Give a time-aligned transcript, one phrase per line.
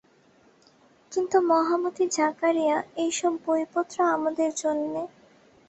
[1.11, 5.01] কিন্তু মহামতি জাকারিয়া, এইসব বইপত্র আমাদের জন্যে।